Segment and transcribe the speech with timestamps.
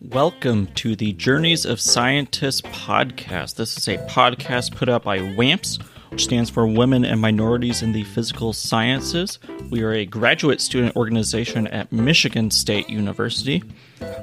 [0.00, 3.56] Welcome to the Journeys of Scientists podcast.
[3.56, 7.92] This is a podcast put out by WAMPS, which stands for Women and Minorities in
[7.92, 9.38] the Physical Sciences.
[9.70, 13.62] We are a graduate student organization at Michigan State University.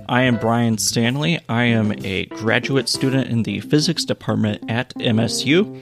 [0.09, 1.39] I am Bryan Stanley.
[1.47, 5.79] I am a graduate student in the physics department at MSU.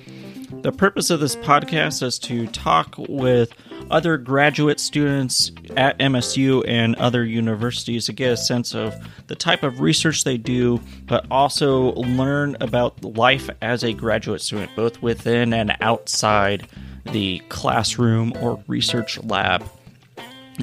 [0.61, 3.53] The purpose of this podcast is to talk with
[3.91, 8.95] other graduate students at MSU and other universities to get a sense of
[9.27, 14.71] the type of research they do, but also learn about life as a graduate student,
[14.75, 16.67] both within and outside
[17.11, 19.63] the classroom or research lab.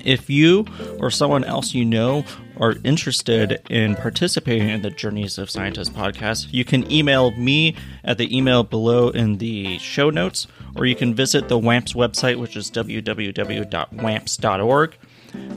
[0.04, 0.66] If you
[0.98, 2.24] or someone else you know
[2.56, 8.18] are interested in participating in the Journeys of Scientists podcast, you can email me at
[8.18, 12.56] the email below in the show notes, or you can visit the WAMPS website, which
[12.56, 14.96] is www.wamps.org,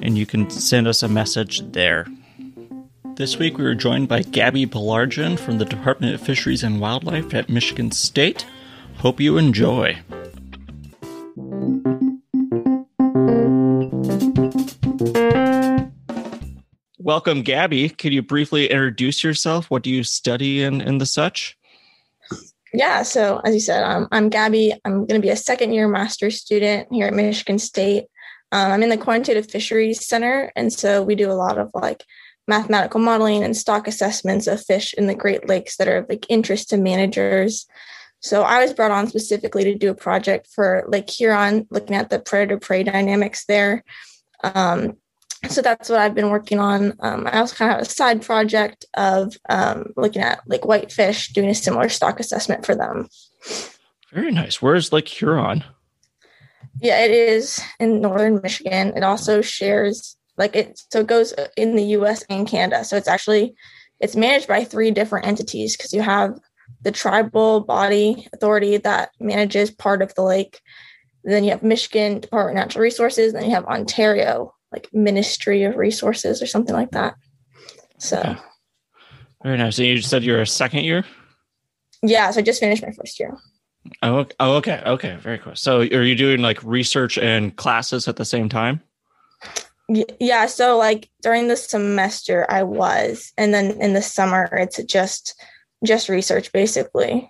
[0.01, 2.07] and you can send us a message there.
[3.15, 7.33] This week we were joined by Gabbie Baillargeon from the Department of Fisheries and Wildlife
[7.33, 8.47] at Michigan State.
[8.97, 9.99] Hope you enjoy.
[17.13, 17.95] Welcome, Gabbie.
[17.95, 19.69] Could you briefly introduce yourself?
[19.69, 21.55] What do you study and, and the such?
[22.73, 24.73] Yeah, so as you said, um, I'm Gabbie.
[24.83, 28.05] I'm going to be a second year master's student here at Michigan State.
[28.51, 32.03] Um, I'm in the Quantitative Fisheries Center, and so we do a lot of like
[32.47, 36.25] mathematical modeling and stock assessments of fish in the Great Lakes that are of like
[36.29, 37.67] interest to managers.
[38.21, 42.09] So I was brought on specifically to do a project for Lake Huron, looking at
[42.09, 43.83] the predator prey dynamics there.
[44.43, 44.97] Um,
[45.49, 46.93] so that's what I've been working on.
[46.99, 51.29] Um, I also kind of have a side project of um, looking at like whitefish,
[51.33, 53.07] doing a similar stock assessment for them.
[54.11, 54.61] Very nice.
[54.61, 55.63] Where's Lake Huron?
[56.79, 58.93] Yeah, it is in northern Michigan.
[58.95, 62.83] It also shares like it so it goes in the US and Canada.
[62.83, 63.55] So it's actually
[63.99, 66.39] it's managed by three different entities because you have
[66.81, 70.61] the tribal body authority that manages part of the lake.
[71.23, 75.63] Then you have Michigan Department of Natural Resources, and then you have Ontario like Ministry
[75.63, 77.15] of Resources or something like that.
[77.99, 78.35] So okay.
[79.43, 79.77] very nice.
[79.77, 81.05] So you said you're a second year?
[82.01, 83.37] Yeah, so I just finished my first year.
[84.01, 85.55] Oh, oh, okay, okay, very cool.
[85.55, 88.81] So, are you doing like research and classes at the same time?
[90.19, 95.41] Yeah, so like during the semester, I was, and then in the summer, it's just
[95.85, 97.29] just research basically.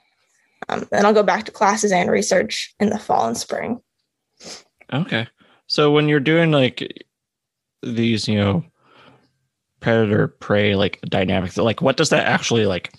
[0.70, 3.82] Um, then I'll go back to classes and research in the fall and spring.
[4.94, 5.28] Okay,
[5.68, 7.04] so when you're doing like
[7.84, 8.64] these, you know,
[9.80, 12.94] predator prey like dynamics, like what does that actually like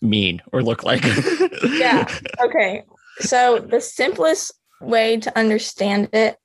[0.00, 1.04] mean or look like?
[1.70, 2.06] yeah.
[2.40, 2.84] Okay.
[3.20, 6.38] So the simplest way to understand it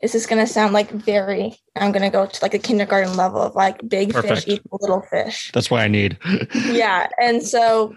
[0.00, 3.16] is this going to sound like very i'm going to go to like a kindergarten
[3.16, 4.44] level of like big Perfect.
[4.44, 6.18] fish equal little fish that's what i need
[6.54, 7.94] yeah and so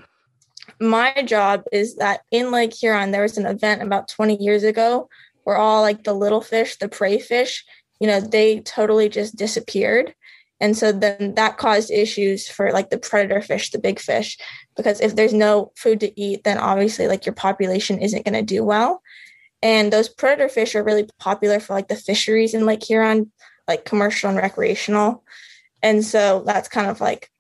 [0.80, 5.10] my job is that in lake huron there was an event about 20 years ago
[5.44, 7.66] where all like the little fish the prey fish
[8.00, 10.14] you know they totally just disappeared.
[10.62, 14.38] And so then that caused issues for like the predator fish the big fish
[14.76, 18.42] because if there's no food to eat then obviously like your population isn't going to
[18.42, 19.02] do well.
[19.62, 23.32] And those predator fish are really popular for like the fisheries in lake huron
[23.70, 25.24] like commercial and recreational.
[25.82, 27.32] And so that's kind of like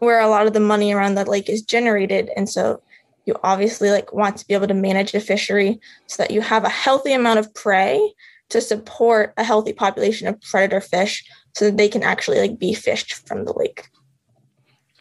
[0.00, 2.30] where a lot of the money around that lake is generated.
[2.36, 2.82] And so
[3.24, 6.64] you obviously like want to be able to manage a fishery so that you have
[6.64, 8.12] a healthy amount of prey
[8.50, 11.24] to support a healthy population of predator fish
[11.54, 13.88] so that they can actually like be fished from the lake.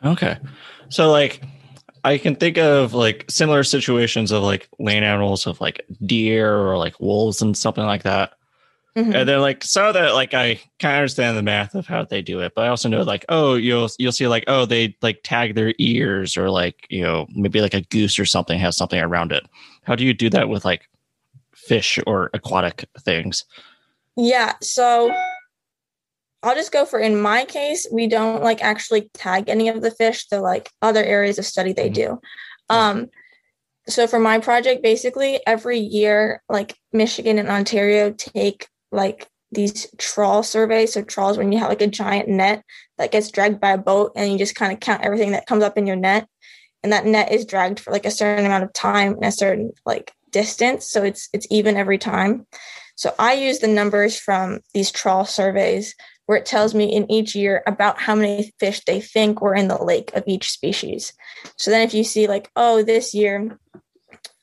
[0.03, 0.37] Okay.
[0.89, 1.41] So like
[2.03, 6.77] I can think of like similar situations of like land animals of like deer or
[6.77, 8.33] like wolves and something like that.
[8.95, 9.15] Mm-hmm.
[9.15, 12.21] And then like so that like I kind of understand the math of how they
[12.21, 15.21] do it, but I also know like oh you'll you'll see like oh they like
[15.23, 18.99] tag their ears or like you know maybe like a goose or something has something
[18.99, 19.45] around it.
[19.83, 20.89] How do you do that with like
[21.69, 23.45] fish or aquatic things?
[24.17, 25.13] Yeah, so
[26.41, 29.91] I'll just go for in my case, we don't like actually tag any of the
[29.91, 32.17] fish to like other areas of study they mm-hmm.
[32.17, 32.21] do.
[32.69, 33.09] Um
[33.87, 40.43] so for my project basically every year like Michigan and Ontario take like these trawl
[40.43, 40.93] surveys.
[40.93, 42.63] So trawls when you have like a giant net
[42.97, 45.63] that gets dragged by a boat and you just kind of count everything that comes
[45.63, 46.27] up in your net.
[46.83, 49.71] And that net is dragged for like a certain amount of time and a certain
[49.85, 52.45] like distance so it's it's even every time
[52.95, 55.95] so i use the numbers from these trawl surveys
[56.25, 59.67] where it tells me in each year about how many fish they think were in
[59.67, 61.13] the lake of each species
[61.57, 63.57] so then if you see like oh this year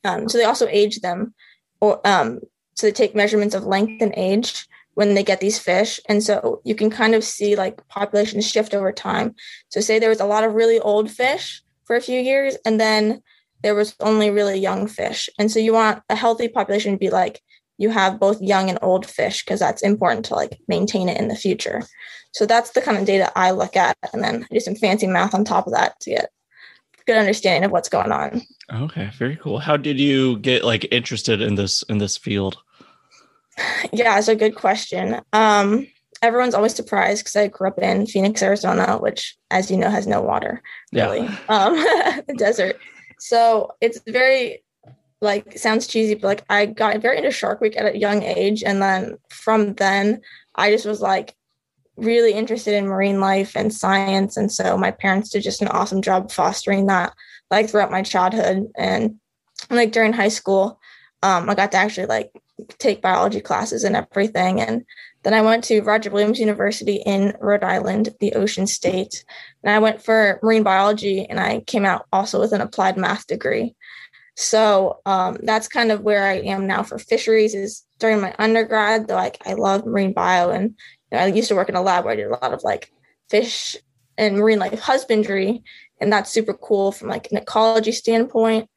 [0.04, 1.34] um, so they also age them
[1.80, 2.40] or um,
[2.74, 6.00] So they take measurements of length and age when they get these fish.
[6.08, 9.34] And so you can kind of see like populations shift over time.
[9.68, 12.80] So say there was a lot of really old fish for a few years and
[12.80, 13.22] then
[13.62, 15.28] there was only really young fish.
[15.38, 17.40] And so you want a healthy population to be like
[17.78, 21.28] you have both young and old fish because that's important to like maintain it in
[21.28, 21.82] the future.
[22.32, 25.34] So that's the kind of data I look at and then do some fancy math
[25.34, 26.30] on top of that to get
[27.06, 28.42] good understanding of what's going on.
[28.72, 29.58] Okay, very cool.
[29.58, 32.58] How did you get like interested in this in this field?
[33.90, 35.22] Yeah, it's a good question.
[35.32, 35.86] Um,
[36.20, 40.06] everyone's always surprised because I grew up in Phoenix, Arizona, which, as you know, has
[40.06, 40.62] no water
[40.92, 41.38] really, yeah.
[41.48, 42.76] um, the desert.
[43.18, 44.62] So it's very
[45.20, 48.62] like sounds cheesy, but like I got very into Shark Week at a young age,
[48.62, 50.20] and then from then
[50.54, 51.34] I just was like
[51.96, 56.02] really interested in marine life and science, and so my parents did just an awesome
[56.02, 57.12] job fostering that
[57.50, 59.16] like throughout my childhood and
[59.70, 60.78] like during high school.
[61.22, 62.30] Um, I got to actually like
[62.78, 64.60] take biology classes and everything.
[64.60, 64.84] And
[65.22, 69.24] then I went to Roger Williams University in Rhode Island, the ocean state.
[69.62, 73.26] And I went for marine biology and I came out also with an applied math
[73.26, 73.74] degree.
[74.36, 79.08] So um, that's kind of where I am now for fisheries is during my undergrad,
[79.08, 80.74] though like I love marine bio and
[81.10, 82.62] you know, I used to work in a lab where I did a lot of
[82.62, 82.92] like
[83.30, 83.76] fish
[84.18, 85.62] and marine life husbandry.
[86.00, 88.68] And that's super cool from like an ecology standpoint.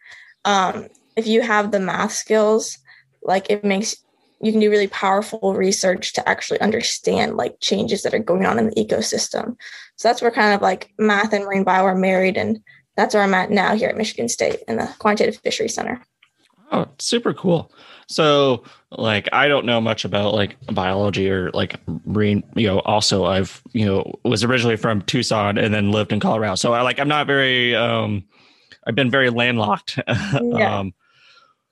[0.46, 2.78] Um, if you have the math skills,
[3.24, 3.96] like it makes
[4.42, 8.58] you can do really powerful research to actually understand like changes that are going on
[8.58, 9.58] in the ecosystem.
[9.98, 12.62] So that's where kind of like math and marine bio are married, and
[12.96, 16.02] that's where I'm at now here at Michigan State in the Quantitative Fishery Center.
[16.72, 17.72] Oh, super cool.
[18.08, 22.44] So, like, I don't know much about like biology or like marine.
[22.56, 26.56] You know, also I've you know was originally from Tucson and then lived in Colorado.
[26.56, 27.76] So I like I'm not very.
[27.76, 28.24] um
[28.88, 30.00] I've been very landlocked.
[30.08, 30.80] Yeah.
[30.80, 30.94] um,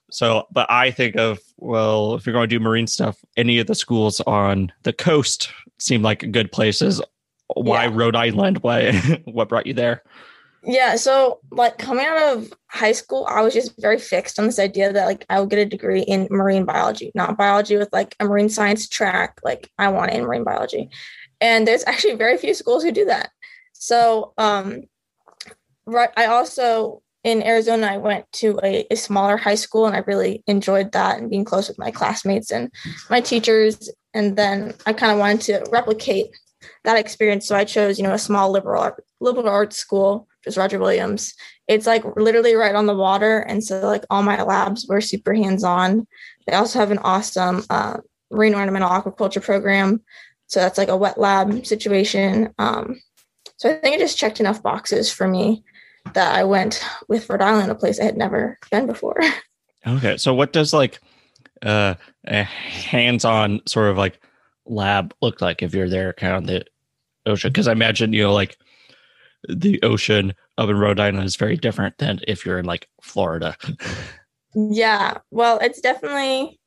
[0.10, 3.68] so, but I think of, well, if you're going to do marine stuff, any of
[3.68, 7.02] the schools on the coast seem like good places.
[7.56, 7.92] Why yeah.
[7.94, 8.60] Rhode Island?
[8.60, 8.94] Why,
[9.26, 10.04] what brought you there?
[10.64, 10.96] Yeah.
[10.96, 14.92] So, like coming out of high school, I was just very fixed on this idea
[14.92, 18.26] that like I would get a degree in marine biology, not biology with like a
[18.26, 19.40] marine science track.
[19.44, 20.90] Like I want in marine biology.
[21.40, 23.30] And there's actually very few schools who do that.
[23.74, 24.84] So, um,
[25.86, 26.10] right.
[26.18, 30.44] I also in Arizona, I went to a, a, smaller high school and I really
[30.48, 32.72] enjoyed that and being close with my classmates and
[33.10, 33.92] my teachers.
[34.14, 36.28] And then I kind of wanted to replicate
[36.84, 37.48] that experience.
[37.48, 41.34] So I chose, you know, a small liberal art, liberal arts school, just Roger Williams.
[41.68, 43.40] It's like literally right on the water.
[43.40, 46.08] And so like all my labs were super hands-on.
[46.46, 47.98] They also have an awesome uh,
[48.32, 50.02] marine ornamental aquaculture program.
[50.48, 52.54] So that's like a wet lab situation.
[52.58, 53.02] Um,
[53.58, 55.64] so I think it just checked enough boxes for me
[56.14, 59.20] that I went with Rhode Island, a place I had never been before.
[59.86, 60.18] Okay.
[60.18, 61.00] So what does like
[61.62, 61.94] uh,
[62.26, 64.20] a hands-on sort of like
[64.66, 66.66] lab look like if you're there kind of the
[67.26, 67.52] ocean?
[67.52, 68.58] Because I imagine, you know, like
[69.48, 73.56] the ocean up in Rhode Island is very different than if you're in like Florida.
[74.54, 75.20] yeah.
[75.32, 76.60] Well, it's definitely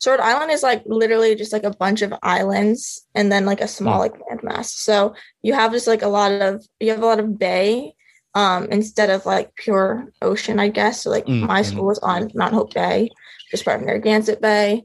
[0.00, 3.60] so Rhode Island is like literally just like a bunch of islands and then like
[3.60, 4.00] a small hmm.
[4.00, 4.66] like landmass.
[4.66, 7.94] So you have just like a lot of you have a lot of bay
[8.34, 11.02] um, instead of like pure ocean, I guess.
[11.02, 11.46] So like mm-hmm.
[11.46, 13.10] my school was on Mount Hope Bay,
[13.50, 14.84] just part of Narragansett Bay.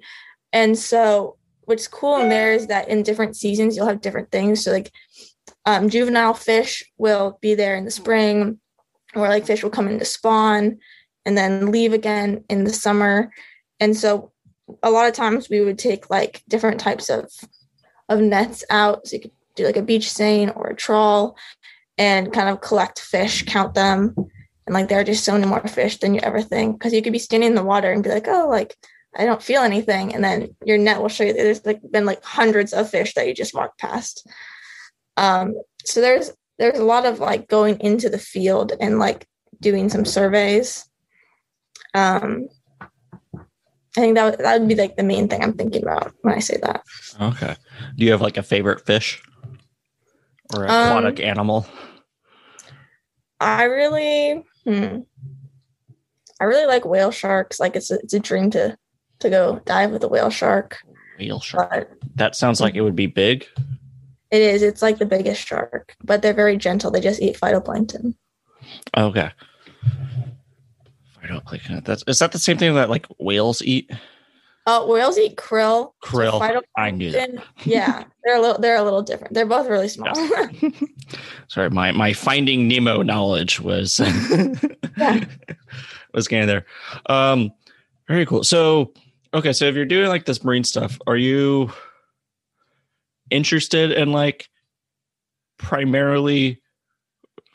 [0.52, 4.64] And so what's cool in there is that in different seasons you'll have different things.
[4.64, 4.92] So like
[5.66, 8.60] um, juvenile fish will be there in the spring,
[9.16, 10.78] or like fish will come in to spawn
[11.26, 13.32] and then leave again in the summer.
[13.80, 14.32] And so
[14.82, 17.32] a lot of times we would take like different types of
[18.10, 19.08] of nets out.
[19.08, 21.38] So you could do like a beach seine or a trawl
[21.98, 24.16] and kind of collect fish, count them.
[24.66, 26.80] And like there are just so many more fish than you ever think.
[26.82, 28.76] Cause you could be standing in the water and be like, oh, like
[29.16, 30.14] I don't feel anything.
[30.14, 33.28] And then your net will show you there's like been like hundreds of fish that
[33.28, 34.28] you just walked past.
[35.18, 35.54] Um,
[35.86, 39.28] so there's there's a lot of like going into the field and like
[39.60, 40.90] doing some surveys.
[41.94, 42.48] Um,
[43.96, 46.34] I think that would, that would be like the main thing I'm thinking about when
[46.34, 46.84] I say that.
[47.22, 47.56] Okay.
[47.96, 49.22] Do you have like a favorite fish?
[50.54, 51.68] Or aquatic um, animal?
[53.40, 55.00] I really, hmm,
[56.40, 57.60] I really like whale sharks.
[57.60, 58.78] Like it's a, it's a dream to
[59.20, 60.78] to go dive with a whale shark.
[61.20, 61.70] Whale shark.
[61.70, 63.46] But, that sounds like it would be big.
[64.32, 64.62] It is.
[64.64, 66.90] It's like the biggest shark, but they're very gentle.
[66.92, 68.16] They just eat phytoplankton.
[68.98, 69.32] Okay.
[71.22, 71.86] Phytoplankton.
[71.86, 73.92] That's is that the same thing that like whales eat?
[74.66, 75.92] Uh, whales eat krill.
[76.02, 76.40] Krill.
[76.40, 77.32] So I knew that.
[77.66, 78.62] yeah, they're a little.
[78.62, 79.34] They're a little different.
[79.34, 80.14] They're both really small.
[81.50, 84.00] Sorry, my my Finding Nemo knowledge was
[86.14, 86.66] was getting there.
[87.08, 87.52] Um,
[88.08, 88.44] very cool.
[88.44, 88.94] So,
[89.34, 91.72] okay, so if you're doing like this marine stuff, are you
[93.30, 94.50] interested in like
[95.58, 96.62] primarily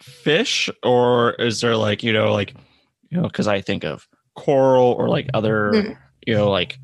[0.00, 2.54] fish or is there like, you know, like,
[3.10, 5.98] you know, cuz I think of coral or like other, mm.
[6.26, 6.78] you know, like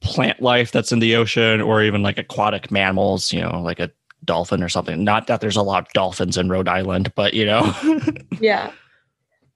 [0.00, 3.90] plant life that's in the ocean or even like aquatic mammals, you know, like a
[4.24, 5.04] dolphin or something.
[5.04, 7.74] Not that there's a lot of dolphins in Rhode Island, but you know.
[8.40, 8.72] yeah.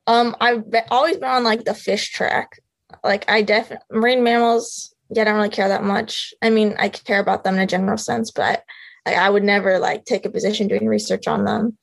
[0.06, 2.60] Um, I've been, always been on like the fish track.
[3.04, 4.94] Like I definitely marine mammals.
[5.10, 6.32] Yeah, I don't really care that much.
[6.42, 8.64] I mean, I care about them in a general sense, but
[9.06, 11.76] I, I would never like take a position doing research on them.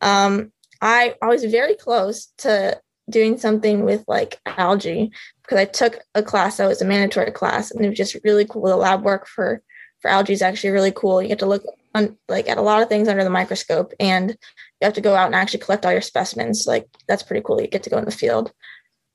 [0.00, 5.10] Um, I, I was very close to doing something with like algae
[5.44, 8.46] because I took a class that was a mandatory class and it was just really
[8.46, 8.66] cool.
[8.66, 9.62] The lab work for
[10.00, 11.22] for algae is actually really cool.
[11.22, 14.30] You get to look on like at a lot of things under the microscope and
[14.30, 16.66] you have to go out and actually collect all your specimens.
[16.66, 17.60] Like that's pretty cool.
[17.60, 18.52] You get to go in the field.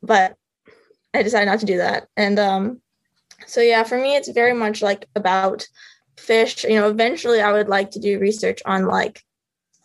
[0.01, 0.36] But
[1.13, 2.07] I decided not to do that.
[2.15, 2.81] And um
[3.48, 5.67] so yeah, for me it's very much like about
[6.17, 6.63] fish.
[6.63, 9.24] You know, eventually I would like to do research on like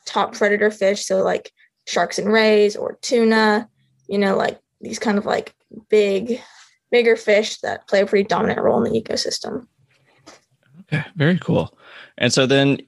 [0.04, 1.50] top predator fish, so like
[1.86, 3.68] sharks and rays or tuna,
[4.08, 5.54] you know, like these kind of like
[5.88, 6.40] big,
[6.90, 9.66] bigger fish that play a pretty dominant role in the ecosystem.
[10.82, 11.76] Okay, very cool.
[12.18, 12.78] And so then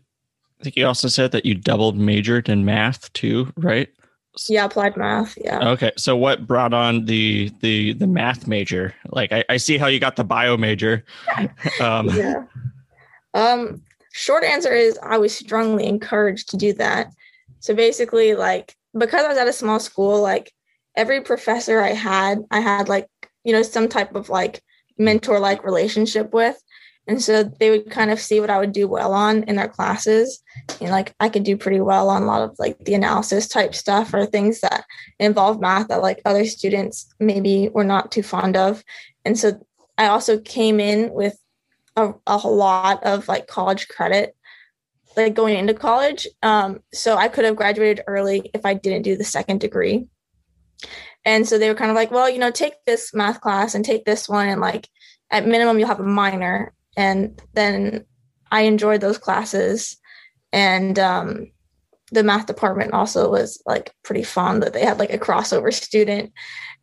[0.61, 3.89] I think you also said that you doubled majored in math too, right?
[4.49, 5.37] Yeah, applied math.
[5.41, 5.71] Yeah.
[5.71, 5.93] Okay.
[5.97, 8.95] So what brought on the the the math major?
[9.09, 11.05] Like I, I see how you got the bio major.
[11.81, 12.45] um, yeah.
[13.33, 17.13] Um short answer is I was strongly encouraged to do that.
[17.61, 20.53] So basically like because I was at a small school, like
[20.97, 23.09] every professor I had, I had like,
[23.45, 24.63] you know, some type of like
[24.99, 26.57] mentor like relationship with.
[27.09, 29.69] And so they would kind of see what I would do well on in their
[29.69, 30.43] classes.
[30.81, 33.75] And like I could do pretty well on a lot of like the analysis type
[33.75, 34.85] stuff or things that
[35.21, 38.83] involve math that like other students maybe were not too fond of.
[39.25, 39.65] And so
[39.97, 41.39] I also came in with
[41.95, 44.35] a, a lot of like college credit
[45.17, 46.27] like going into college.
[46.43, 50.09] Um, so I could have graduated early if I didn't do the second degree.
[51.25, 53.85] And so they were kind of like, well, you know, take this math class and
[53.85, 54.89] take this one, and like
[55.31, 56.73] at minimum, you'll have a minor.
[56.97, 58.05] And then
[58.51, 59.97] I enjoyed those classes.
[60.53, 61.51] And um,
[62.13, 66.33] the math department also was like pretty fun that they had like a crossover student.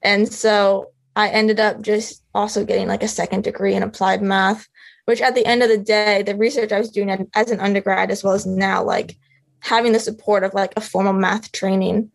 [0.02, 4.68] And so I ended up just also getting like a second degree in applied math,
[5.06, 8.12] which at the end of the day, the research I was doing as an undergrad
[8.12, 9.16] as well as now, like
[9.62, 12.12] having the support of like a formal math training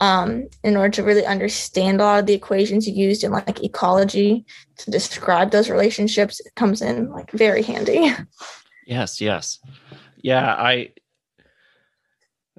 [0.00, 4.44] um, in order to really understand a lot of the equations used in like ecology
[4.78, 8.12] to describe those relationships it comes in like very handy.
[8.86, 9.60] Yes yes.
[10.22, 10.90] Yeah i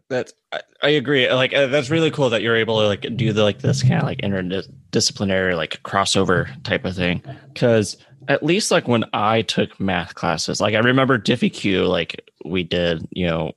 [0.07, 1.31] that's I, I agree.
[1.31, 3.95] Like uh, that's really cool that you're able to like do the like this kind
[3.95, 7.23] of like interdisciplinary like crossover type of thing.
[7.53, 12.63] Because at least like when i took math classes like i remember diffie like we
[12.63, 13.51] did you know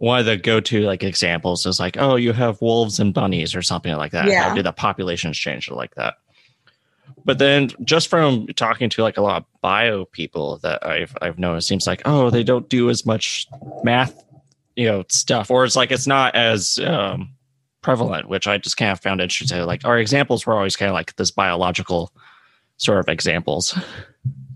[0.00, 3.60] one of the go-to like examples is like, oh, you have wolves and bunnies or
[3.60, 4.28] something like that.
[4.28, 4.48] Yeah.
[4.48, 6.14] How do the populations change like that?
[7.26, 11.38] But then just from talking to like a lot of bio people that I've I've
[11.38, 13.46] noticed seems like, oh, they don't do as much
[13.84, 14.24] math,
[14.74, 17.34] you know, stuff, or it's like it's not as um
[17.82, 19.60] prevalent, which I just kind of found interesting.
[19.66, 22.10] Like our examples were always kind of like this biological
[22.78, 23.78] sort of examples.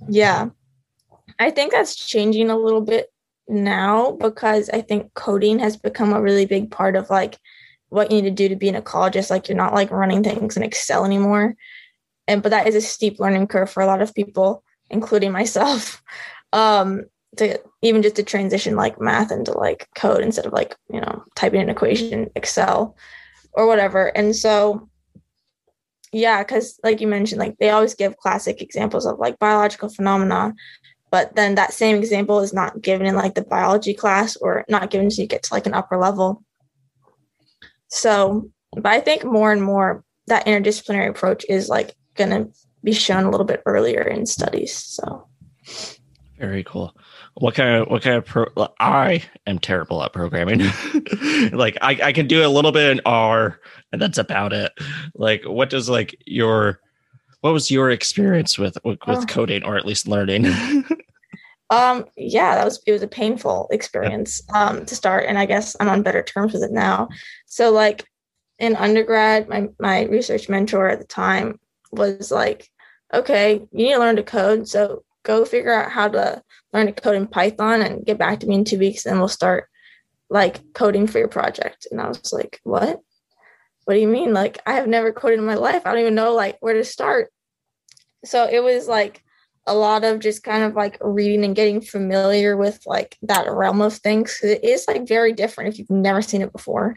[0.09, 0.49] Yeah.
[1.39, 3.13] I think that's changing a little bit
[3.49, 7.39] now because I think coding has become a really big part of like
[7.89, 9.31] what you need to do to be an ecologist.
[9.31, 11.55] Like you're not like running things in Excel anymore.
[12.27, 16.03] And but that is a steep learning curve for a lot of people, including myself.
[16.53, 21.01] Um, to even just to transition like math into like code instead of like, you
[21.01, 22.97] know, typing an equation in Excel
[23.53, 24.07] or whatever.
[24.17, 24.89] And so
[26.13, 30.55] yeah, because like you mentioned, like they always give classic examples of like biological phenomena
[31.14, 34.90] but then that same example is not given in like the biology class or not
[34.90, 36.42] given until you get to like an upper level.
[37.87, 42.50] So but i think more and more that interdisciplinary approach is like going to
[42.83, 45.28] be shown a little bit earlier in studies so.
[46.37, 46.97] Very cool.
[47.35, 48.47] What kind of what kind of pro
[48.80, 50.62] i am terrible at programming.
[51.52, 53.61] Like I, I can do a little bit in r
[53.92, 54.73] and that's about it.
[55.14, 56.80] Like what does like your
[57.44, 59.23] what was your experience with with, oh.
[59.26, 60.44] coding or at least learning
[61.75, 65.76] um yeah that was it was a painful experience um to start and i guess
[65.81, 67.09] i'm on better terms with it now.
[67.47, 68.04] So like
[68.59, 71.59] in undergrad my my research mentor at the time
[71.90, 72.69] was like
[73.12, 76.93] okay you need to learn to code so go figure out how to learn to
[76.93, 79.69] code in python and get back to me in two weeks and we'll start
[80.31, 81.87] like coding for your project.
[81.90, 83.00] And i was like what?
[83.85, 84.33] What do you mean?
[84.33, 85.83] Like i have never coded in my life.
[85.85, 87.33] I don't even know like where to start.
[88.25, 89.24] So it was like
[89.66, 93.80] a lot of just kind of like reading and getting familiar with like that realm
[93.80, 94.40] of things.
[94.42, 96.97] It is like very different if you've never seen it before.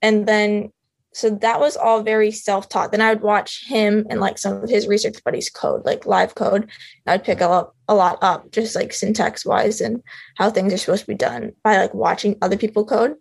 [0.00, 0.72] And then
[1.12, 2.92] so that was all very self-taught.
[2.92, 6.36] Then I would watch him and like some of his research buddies code, like live
[6.36, 6.70] code.
[7.06, 10.02] I'd pick up a lot up, just like syntax wise and
[10.36, 13.16] how things are supposed to be done by like watching other people code,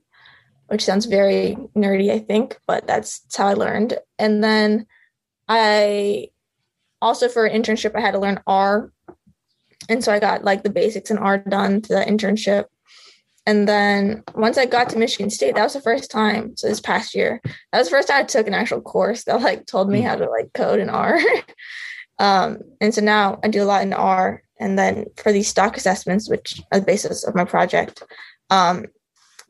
[0.67, 3.97] which sounds very nerdy, I think, but that's, that's how I learned.
[4.19, 4.85] And then
[5.47, 6.29] I
[7.01, 8.91] also for an internship I had to learn R.
[9.87, 12.65] And so I got like the basics in R done to the internship.
[13.45, 16.55] And then once I got to Michigan State, that was the first time.
[16.55, 19.41] So this past year, that was the first time I took an actual course that
[19.41, 20.07] like told me hmm.
[20.07, 21.19] how to like code in R.
[22.19, 24.43] um, and so now I do a lot in R.
[24.59, 28.03] And then for these stock assessments, which are the basis of my project,
[28.49, 28.87] um,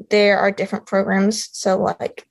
[0.10, 1.50] there are different programs.
[1.52, 2.26] So like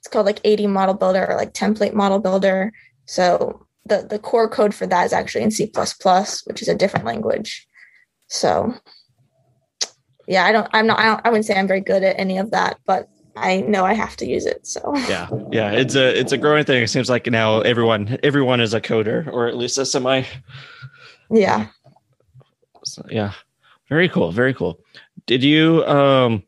[0.00, 2.72] it's called like AD model builder or like template model builder.
[3.06, 5.70] So the the core code for that is actually in C++,
[6.44, 7.66] which is a different language.
[8.28, 8.74] So
[10.26, 12.38] yeah, I don't, I'm not, I, don't, I wouldn't say I'm very good at any
[12.38, 14.66] of that, but I know I have to use it.
[14.66, 16.82] So yeah, yeah, it's a it's a growing thing.
[16.82, 20.22] It seems like now everyone everyone is a coder, or at least a semi.
[21.30, 21.68] Yeah.
[22.84, 23.32] So, yeah,
[23.88, 24.78] very cool, very cool.
[25.26, 25.84] Did you?
[25.84, 26.44] um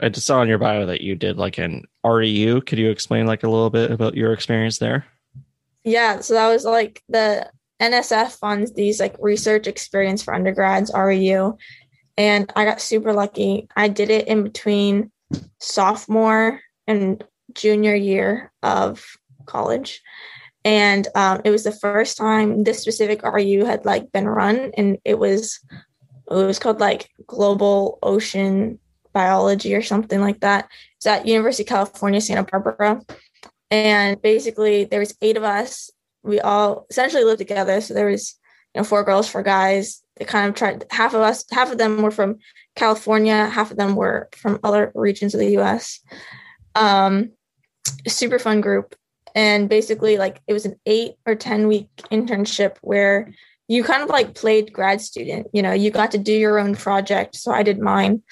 [0.00, 2.66] I just saw on your bio that you did like an REU.
[2.66, 5.06] Could you explain like a little bit about your experience there?
[5.84, 11.58] Yeah, so that was like the NSF funds these like research experience for undergrads REU,
[12.16, 13.68] and I got super lucky.
[13.76, 15.10] I did it in between
[15.58, 17.22] sophomore and
[17.54, 19.04] junior year of
[19.46, 20.02] college.
[20.64, 24.98] And um, it was the first time this specific REU had like been run, and
[25.04, 25.58] it was
[26.30, 28.78] it was called like Global Ocean
[29.12, 30.68] Biology or something like that.
[30.96, 33.02] It's at University of California, Santa Barbara,
[33.72, 35.90] and basically there was eight of us.
[36.22, 37.80] We all essentially lived together.
[37.80, 38.38] So there was
[38.74, 41.78] you know four girls, four guys, they kind of tried half of us half of
[41.78, 42.38] them were from
[42.76, 46.00] california half of them were from other regions of the us
[46.74, 47.30] um
[48.06, 48.94] super fun group.
[49.34, 53.32] And basically like it was an eight or ten week internship where
[53.66, 56.74] you kind of like played grad student you know you got to do your own
[56.74, 57.36] project.
[57.36, 58.22] So i did mine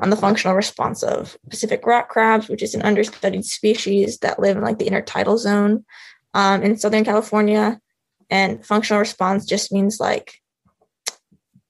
[0.00, 4.56] on the functional response of pacific rock crabs which is an understudied species that live
[4.56, 5.84] in like the intertidal zone
[6.34, 7.80] um, in southern california.
[8.30, 10.40] And functional response just means like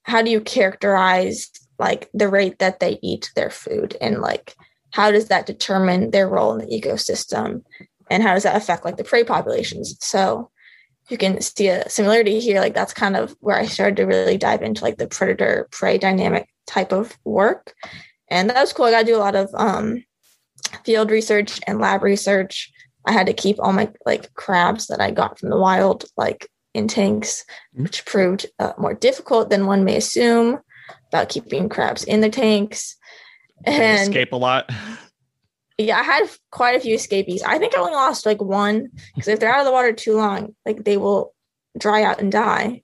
[0.03, 3.97] how do you characterize like the rate that they eat their food?
[4.01, 4.55] And like
[4.91, 7.63] how does that determine their role in the ecosystem?
[8.11, 9.97] And how does that affect like the prey populations?
[10.01, 10.51] So
[11.11, 12.61] you can see a similarity here.
[12.61, 15.99] Like that's kind of where i started to really dive into like the predator prey
[15.99, 17.75] dynamic type of work
[18.35, 20.05] and that was cool i got to do a lot of um,
[20.85, 22.71] field research and lab research
[23.07, 26.51] i had to keep all my like crabs that i got from the wild like
[26.75, 27.85] in tanks, mm-hmm.
[27.85, 30.59] which proved uh, more difficult than one may assume
[31.09, 32.97] about keeping crabs in the tanks.
[33.65, 34.71] And escape a lot.
[35.79, 37.43] Yeah, I had quite a few escapees.
[37.43, 40.17] I think I only lost like one because if they're out of the water too
[40.17, 41.35] long, like they will
[41.79, 42.83] dry out and die.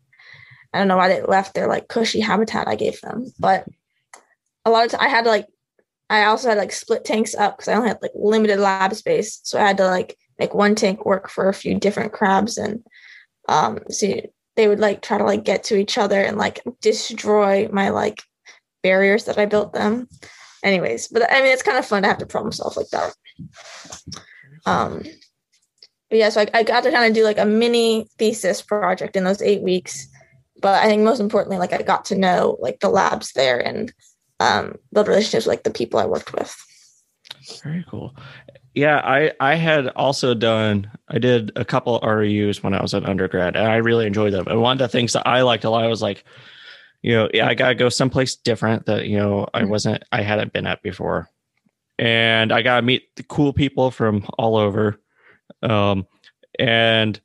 [0.73, 3.67] I don't know why they left their like cushy habitat I gave them, but
[4.65, 5.47] a lot of time I had to like
[6.09, 9.41] I also had like split tanks up because I only had like limited lab space,
[9.45, 12.83] so I had to like make one tank work for a few different crabs and
[13.49, 14.21] um, so
[14.57, 18.23] they would like try to like get to each other and like destroy my like
[18.83, 20.09] barriers that I built them.
[20.63, 23.15] Anyways, but I mean it's kind of fun to have to problem solve like that.
[24.67, 25.03] Um,
[26.11, 29.17] but yeah, so I, I got to kind of do like a mini thesis project
[29.17, 30.09] in those eight weeks.
[30.61, 33.93] But I think most importantly, like I got to know like the labs there and
[34.41, 36.57] um, build relationships with, like the people I worked with.
[37.63, 38.15] Very cool
[38.75, 43.05] yeah, I I had also done I did a couple REUs when I was an
[43.05, 44.47] undergrad, and I really enjoyed them.
[44.47, 46.25] And one of the things that I liked a lot was like,
[47.03, 49.71] you know, yeah, I gotta go someplace different that you know I mm-hmm.
[49.71, 51.29] wasn't I hadn't been at before,
[51.99, 55.01] and I gotta meet the cool people from all over,
[55.63, 56.07] um,
[56.59, 57.21] and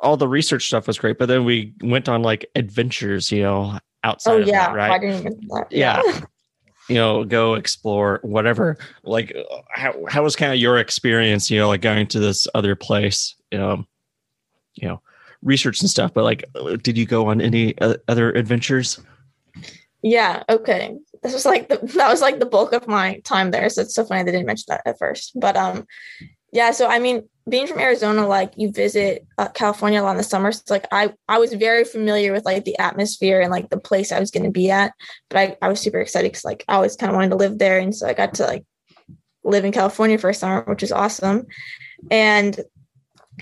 [0.00, 1.18] all the research stuff was great.
[1.18, 4.32] But then we went on like adventures, you know, outside.
[4.32, 5.02] Oh yeah, that, right?
[5.70, 6.02] yeah.
[6.04, 6.20] yeah
[6.88, 11.58] you know go explore whatever like uh, how, how was kind of your experience you
[11.58, 13.84] know like going to this other place you know
[14.74, 15.00] you know
[15.42, 19.00] research and stuff but like uh, did you go on any uh, other adventures
[20.02, 23.68] yeah okay this was like the, that was like the bulk of my time there
[23.68, 25.86] so it's so funny they didn't mention that at first but um
[26.52, 30.16] yeah so i mean being from Arizona, like you visit uh, California a lot in
[30.16, 30.52] the summer.
[30.52, 34.12] So like I, I was very familiar with like the atmosphere and like the place
[34.12, 34.92] I was going to be at.
[35.28, 37.58] But I, I was super excited because like I always kind of wanted to live
[37.58, 38.64] there, and so I got to like
[39.44, 41.46] live in California for a summer, which is awesome.
[42.10, 42.60] And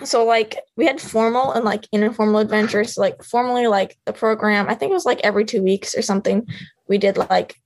[0.04, 2.94] so like we had formal and like informal adventures.
[2.94, 6.02] So, like formally, like the program, I think it was like every two weeks or
[6.02, 6.46] something.
[6.88, 7.56] We did like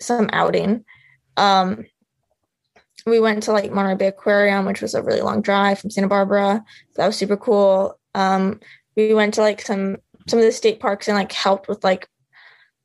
[0.00, 0.84] some outing.
[1.36, 1.84] Um,
[3.10, 6.08] we went to like Monterey Bay Aquarium, which was a really long drive from Santa
[6.08, 6.64] Barbara.
[6.96, 7.98] That was super cool.
[8.14, 8.60] Um,
[8.96, 12.08] we went to like some some of the state parks and like helped with like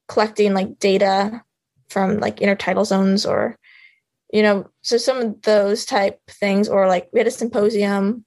[0.07, 1.43] collecting like data
[1.89, 3.57] from like intertidal zones or
[4.31, 8.25] you know so some of those type things or like we had a symposium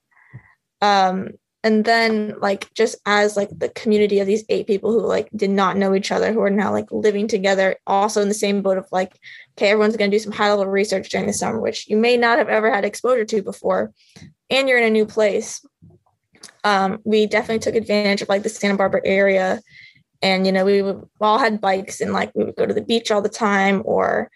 [0.82, 1.30] um
[1.66, 5.50] and then like just as like the community of these eight people who like did
[5.50, 8.79] not know each other who are now like living together also in the same boat
[8.79, 9.18] of like
[9.57, 12.16] okay everyone's going to do some high level research during the summer which you may
[12.16, 13.92] not have ever had exposure to before
[14.48, 15.66] and you're in a new place
[16.62, 19.61] um, we definitely took advantage of like the santa barbara area.
[20.22, 22.81] And you know we would, all had bikes and like we would go to the
[22.81, 24.31] beach all the time or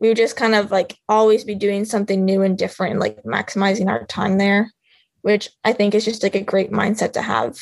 [0.00, 3.88] we would just kind of like always be doing something new and different like maximizing
[3.88, 4.72] our time there
[5.28, 7.58] which i think is just like a great mindset to have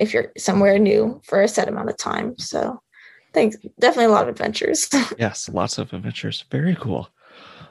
[0.00, 2.36] if you're somewhere new for a set amount of time.
[2.38, 2.80] So
[3.34, 3.56] thanks.
[3.78, 4.88] Definitely a lot of adventures.
[5.18, 6.44] Yes lots of adventures.
[6.50, 7.08] Very cool.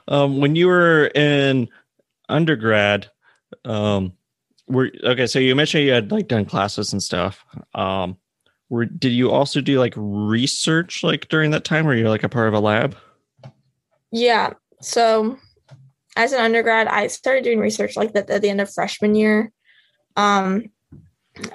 [0.07, 1.67] Um, when you were in
[2.29, 3.09] undergrad
[3.65, 4.13] um,
[4.67, 7.43] were okay so you mentioned you had like done classes and stuff.
[7.73, 8.17] Um,
[8.69, 11.85] were did you also do like research like during that time?
[11.85, 12.95] Where you're like a part of a lab?
[14.11, 14.53] Yeah.
[14.81, 15.37] So
[16.19, 19.51] as an undergrad i started doing research like that at the end of freshman year.
[20.17, 20.65] Um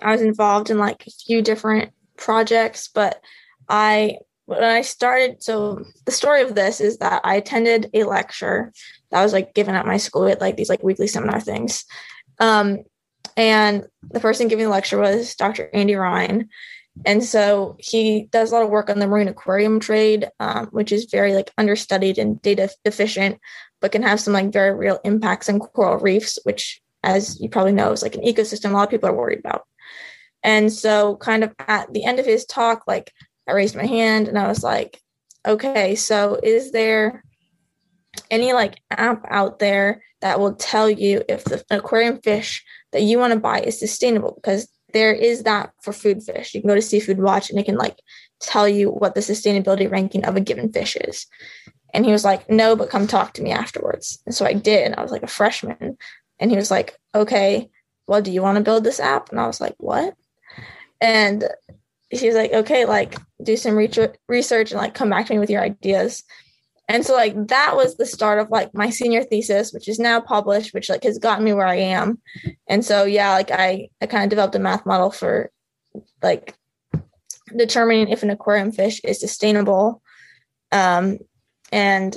[0.00, 3.20] i was involved in like a few different projects but
[3.68, 8.72] i when i started so the story of this is that i attended a lecture
[9.10, 11.84] that was like given at my school at like these like weekly seminar things.
[12.40, 12.78] Um
[13.36, 16.48] and the person giving the lecture was dr andy Rhyne
[17.04, 20.92] and so he does a lot of work on the marine aquarium trade, um, which
[20.92, 23.38] is very like understudied and data deficient,
[23.80, 27.72] but can have some like very real impacts on coral reefs, which, as you probably
[27.72, 29.62] know, is like an ecosystem a lot of people are worried about.
[30.42, 33.12] And so, kind of at the end of his talk, like
[33.48, 35.00] I raised my hand and I was like,
[35.46, 37.24] okay, so is there
[38.30, 43.18] any like app out there that will tell you if the aquarium fish that you
[43.18, 44.32] want to buy is sustainable?
[44.36, 46.54] Because there is that for food fish.
[46.54, 47.98] You can go to Seafood Watch and it can like
[48.40, 51.26] tell you what the sustainability ranking of a given fish is.
[51.92, 54.22] And he was like, no, but come talk to me afterwards.
[54.24, 54.94] And so I did.
[54.94, 55.98] I was like a freshman.
[56.40, 57.70] And he was like, okay,
[58.06, 59.30] well, do you want to build this app?
[59.30, 60.14] And I was like, what?
[61.00, 61.44] And
[62.10, 65.50] he was like, okay, like do some research and like come back to me with
[65.50, 66.24] your ideas
[66.88, 70.20] and so like that was the start of like my senior thesis which is now
[70.20, 72.20] published which like has gotten me where i am.
[72.68, 75.50] And so yeah like i i kind of developed a math model for
[76.22, 76.54] like
[77.56, 80.02] determining if an aquarium fish is sustainable.
[80.72, 81.18] Um
[81.72, 82.16] and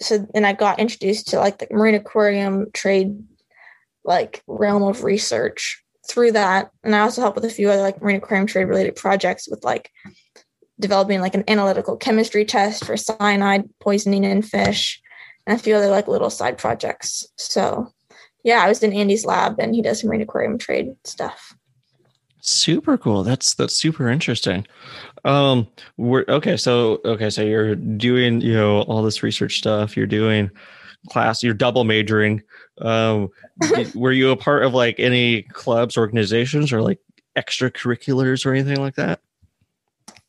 [0.00, 3.22] so and i got introduced to like the marine aquarium trade
[4.04, 6.70] like realm of research through that.
[6.82, 9.62] And i also help with a few other like marine aquarium trade related projects with
[9.62, 9.90] like
[10.78, 15.00] developing like an analytical chemistry test for cyanide poisoning in fish
[15.46, 17.26] and a few other like little side projects.
[17.36, 17.92] So
[18.44, 21.54] yeah, I was in Andy's lab and he does some marine aquarium trade stuff.
[22.40, 23.24] Super cool.
[23.24, 24.66] That's that's super interesting.
[25.24, 30.06] Um we're okay, so okay, so you're doing, you know, all this research stuff, you're
[30.06, 30.50] doing
[31.08, 32.42] class, you're double majoring.
[32.80, 33.30] Um
[33.74, 37.00] did, were you a part of like any clubs, organizations or like
[37.36, 39.20] extracurriculars or anything like that?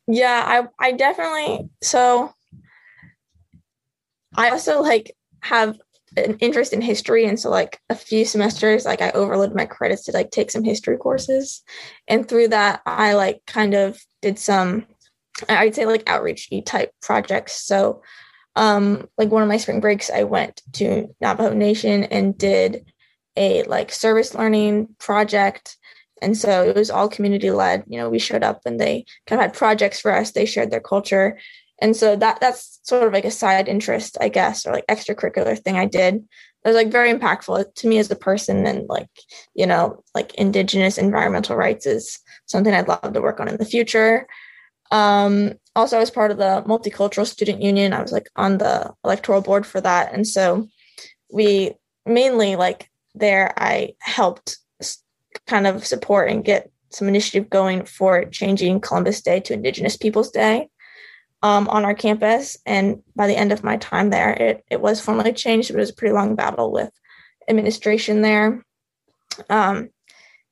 [0.07, 2.33] Yeah i i definitely so
[4.35, 5.77] i also like have
[6.15, 10.05] an interest in history and so like a few semesters like i overloaded my credits
[10.05, 11.63] to like take some history courses.
[12.07, 14.85] And through that i like kind of did some
[15.49, 17.63] i'd say like outreach type projects.
[17.65, 18.01] So
[18.55, 22.85] um like one of my spring breaks i went to navajo nation and did
[23.35, 25.77] a like service learning project
[26.21, 27.83] and so it was all community led.
[27.87, 30.31] You know, we showed up and they kind of had projects for us.
[30.31, 31.37] They shared their culture.
[31.79, 35.57] And so that that's sort of like a side interest, I guess, or like extracurricular
[35.59, 36.15] thing I did.
[36.15, 39.09] It was like very impactful to me as a person and like,
[39.53, 43.65] you know, like indigenous environmental rights is something I'd love to work on in the
[43.65, 44.27] future.
[44.91, 47.93] Um, also I was part of the multicultural student union.
[47.93, 50.13] I was like on the electoral board for that.
[50.13, 50.67] And so
[51.31, 51.73] we
[52.05, 54.57] mainly like there I helped
[55.47, 60.29] kind of support and get some initiative going for changing Columbus Day to Indigenous Peoples
[60.31, 60.69] Day
[61.41, 62.57] um, on our campus.
[62.65, 65.81] And by the end of my time there, it, it was formally changed, but it
[65.81, 66.91] was a pretty long battle with
[67.47, 68.65] administration there.
[69.49, 69.89] Um,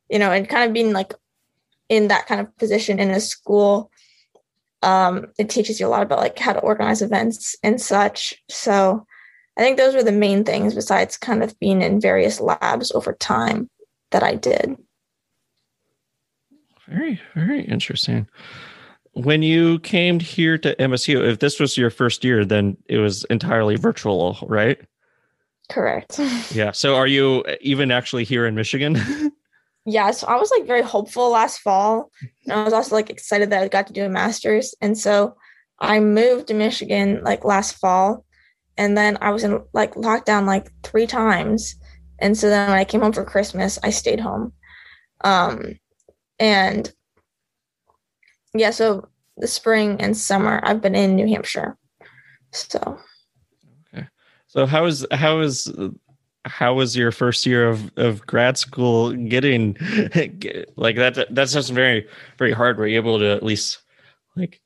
[0.10, 1.14] you know, and kind of being like
[1.90, 3.92] in that kind of position in a school,
[4.82, 8.36] um, it teaches you a lot about like how to organize events and such.
[8.50, 9.06] So
[9.58, 13.14] I think those were the main things besides kind of being in various labs over
[13.14, 13.70] time
[14.16, 14.78] that I did.
[16.88, 18.30] Very, very interesting.
[19.12, 23.26] When you came here to MSU, if this was your first year, then it was
[23.26, 24.80] entirely virtual, right?
[25.70, 26.18] Correct.
[26.52, 26.72] Yeah.
[26.72, 28.96] So are you even actually here in Michigan?
[29.86, 30.12] yeah.
[30.12, 32.10] So I was like very hopeful last fall.
[32.46, 34.74] And I was also like excited that I got to do a master's.
[34.80, 35.36] And so
[35.80, 38.24] I moved to Michigan like last fall.
[38.78, 41.76] And then I was in like lockdown like three times.
[42.20, 44.54] And so then when I came home for Christmas, I stayed home.
[45.24, 45.80] Um,
[46.40, 46.92] and
[48.54, 51.78] yeah, so the spring and summer I've been in New Hampshire.
[52.52, 53.00] So
[53.94, 54.08] okay.
[54.48, 55.72] So how is how is
[56.46, 59.76] how was your first year of, of grad school getting
[60.76, 63.80] like that that's just very very hard were you able to at least
[64.36, 64.62] like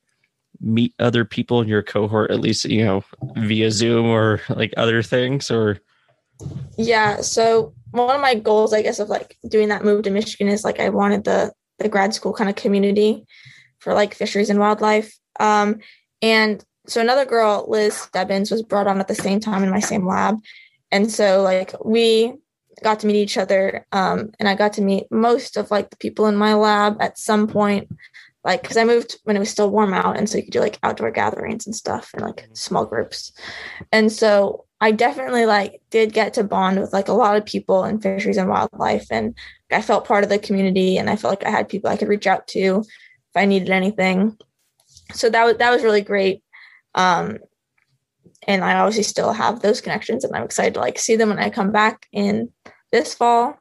[0.59, 3.01] meet other people in your cohort at least you know
[3.37, 5.79] via zoom or like other things or
[6.77, 10.47] yeah so one of my goals i guess of like doing that move to michigan
[10.47, 13.25] is like i wanted the the grad school kind of community
[13.79, 15.17] for like fisheries and wildlife.
[15.39, 15.79] Um,
[16.21, 19.79] and so another girl, Liz Stebbins, was brought on at the same time in my
[19.79, 20.37] same lab.
[20.91, 22.33] And so like we
[22.83, 23.85] got to meet each other.
[23.91, 27.17] Um, and I got to meet most of like the people in my lab at
[27.17, 27.89] some point,
[28.43, 30.61] like because I moved when it was still warm out, and so you could do
[30.61, 33.31] like outdoor gatherings and stuff and like small groups.
[33.91, 37.83] And so I definitely like did get to bond with like a lot of people
[37.83, 39.35] in fisheries and wildlife, and
[39.71, 42.07] I felt part of the community, and I felt like I had people I could
[42.07, 44.37] reach out to if I needed anything.
[45.13, 46.43] So that was that was really great.
[46.95, 47.39] Um,
[48.47, 51.39] and I obviously still have those connections, and I'm excited to like see them when
[51.39, 52.51] I come back in
[52.91, 53.57] this fall.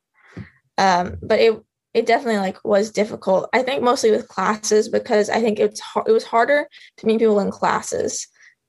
[0.79, 1.61] Um, but it
[1.95, 3.49] it definitely like was difficult.
[3.53, 7.41] I think mostly with classes because I think it's it was harder to meet people
[7.41, 8.29] in classes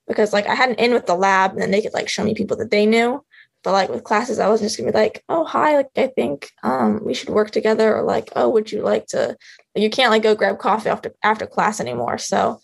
[0.09, 2.25] because like I had an in with the lab and then they could like show
[2.25, 3.23] me people that they knew.
[3.63, 6.49] But like with classes, I wasn't just gonna be like, oh hi, like I think
[6.63, 9.37] um we should work together or like, oh, would you like to
[9.75, 12.17] you can't like go grab coffee after after class anymore.
[12.17, 12.59] So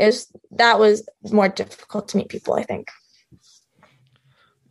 [0.00, 2.88] is that was more difficult to meet people, I think.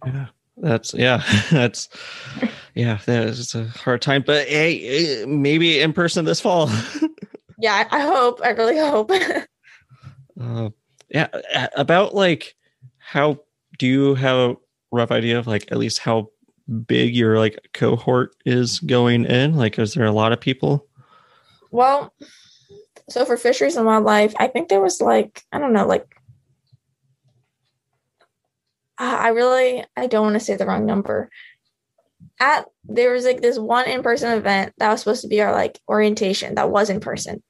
[0.05, 0.27] Yeah.
[0.59, 1.87] That's yeah, that's
[2.73, 4.23] yeah, that's a hard time.
[4.25, 6.69] But hey, maybe in person this fall.
[7.59, 8.41] yeah, I, I hope.
[8.43, 9.11] I really hope.
[10.41, 10.69] uh,
[11.09, 11.27] yeah,
[11.75, 12.55] about like
[12.97, 13.39] how
[13.77, 14.55] do you have a
[14.91, 16.29] rough idea of like at least how
[16.85, 19.55] big your like cohort is going in?
[19.55, 20.85] Like, is there a lot of people?
[21.71, 22.13] Well,
[23.09, 26.07] so for fisheries and wildlife, I think there was like I don't know, like
[28.97, 31.29] I really I don't want to say the wrong number.
[32.39, 35.51] At there was like this one in person event that was supposed to be our
[35.51, 37.41] like orientation that was in person,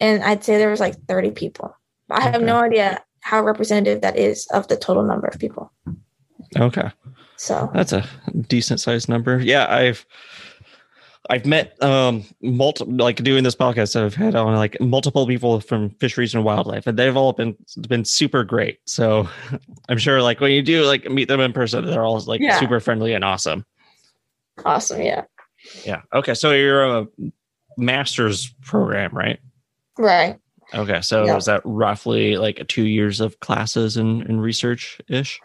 [0.00, 1.76] and I'd say there was like thirty people.
[2.10, 5.72] I have no idea how representative that is of the total number of people.
[6.56, 6.90] Okay.
[7.36, 8.08] So that's a
[8.48, 9.40] decent sized number.
[9.40, 10.06] Yeah, I've
[11.30, 14.00] I've met um multiple like doing this podcast.
[14.00, 17.56] I've had on like multiple people from fisheries and wildlife, and they've all been
[17.88, 18.78] been super great.
[18.86, 19.28] So
[19.88, 22.60] I'm sure like when you do like meet them in person, they're all like yeah.
[22.60, 23.64] super friendly and awesome.
[24.64, 25.24] Awesome, yeah.
[25.84, 26.02] Yeah.
[26.12, 27.06] Okay, so you're a
[27.76, 29.40] master's program, right?
[29.98, 30.38] Right.
[30.74, 31.36] Okay, so yeah.
[31.36, 35.40] is that roughly like two years of classes and, and research ish?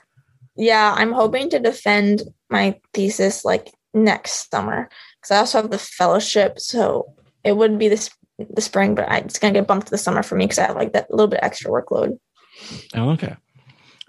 [0.56, 5.80] Yeah, I'm hoping to defend my thesis like next summer because I also have the
[5.80, 6.60] fellowship.
[6.60, 7.14] So
[7.44, 10.24] it would be this the spring, but I, it's gonna get bumped to the summer
[10.24, 12.18] for me because I have like that little bit extra workload.
[12.96, 13.36] Oh, okay.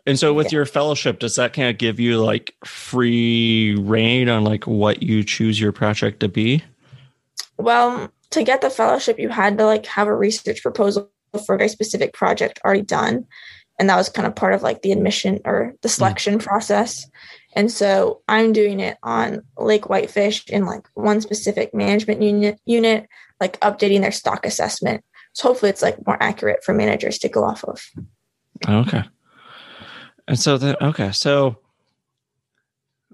[0.06, 0.58] And so with yeah.
[0.58, 5.22] your fellowship, does that kind of give you like free reign on like what you
[5.22, 6.64] choose your project to be?
[7.58, 11.10] Well, to get the fellowship, you had to like have a research proposal
[11.44, 13.26] for a very specific project already done.
[13.78, 15.92] And that was kind of part of like the admission or the hmm.
[15.92, 16.42] selection mm.
[16.42, 17.08] process.
[17.54, 23.08] And so I'm doing it on Lake Whitefish in like one specific management unit, unit,
[23.40, 25.02] like updating their stock assessment.
[25.32, 27.84] So hopefully it's like more accurate for managers to go off of.
[28.68, 29.02] Okay.
[30.28, 31.10] And so then, okay.
[31.12, 31.56] So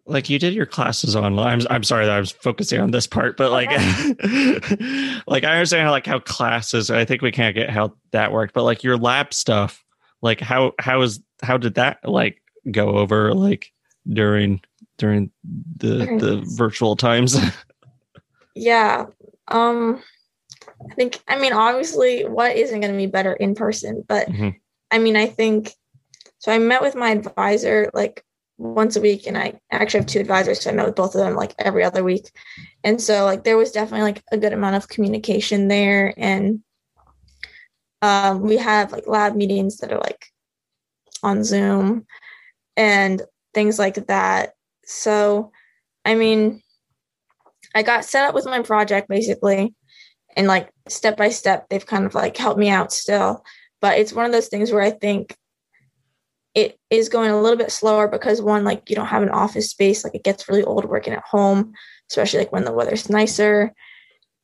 [0.07, 1.61] like you did your classes online.
[1.61, 3.71] I'm, I'm sorry that I was focusing on this part, but like,
[5.27, 8.55] like I understand how, like how classes, I think we can't get how that worked,
[8.55, 9.85] but like your lab stuff,
[10.23, 12.41] like how, how is, how did that like
[12.71, 13.35] go over?
[13.35, 13.73] Like,
[14.09, 14.61] during
[14.99, 15.31] during
[15.77, 17.37] the the virtual times?
[18.55, 19.07] yeah.
[19.49, 20.03] Um
[20.91, 24.51] I think I mean obviously what isn't going to be better in person, but mm-hmm.
[24.91, 25.73] I mean I think
[26.39, 28.25] so I met with my advisor like
[28.59, 31.21] once a week and I actually have two advisors so I met with both of
[31.21, 32.31] them like every other week.
[32.83, 36.61] And so like there was definitely like a good amount of communication there and
[38.03, 40.27] um we have like lab meetings that are like
[41.23, 42.07] on Zoom
[42.77, 43.23] and
[43.55, 44.53] things like that.
[44.85, 45.51] So,
[46.05, 46.63] I mean,
[47.75, 49.75] I got set up with my project basically,
[50.37, 53.45] and like step by step, they've kind of like helped me out still.
[53.81, 55.37] But it's one of those things where I think
[56.57, 59.71] it is going a little bit slower because one, like you don't have an office
[59.71, 61.75] space, like it gets really old working at home,
[62.11, 63.75] especially like when the weather's nicer.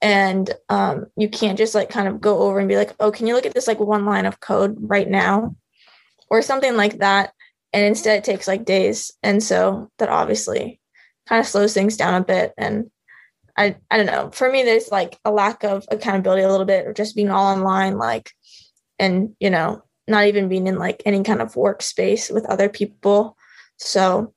[0.03, 3.27] And um, you can't just like kind of go over and be like, oh, can
[3.27, 5.57] you look at this like one line of code right now?
[6.29, 7.33] Or something like that.
[7.73, 9.13] And instead it takes like days.
[9.23, 10.81] And so that obviously
[11.27, 12.53] kind of slows things down a bit.
[12.59, 12.91] And
[13.57, 14.31] I I don't know.
[14.33, 17.55] For me, there's like a lack of accountability a little bit, or just being all
[17.55, 18.31] online, like,
[18.99, 23.37] and you know, not even being in like any kind of workspace with other people.
[23.77, 24.33] So